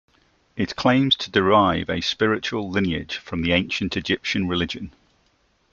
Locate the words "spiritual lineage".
2.01-3.17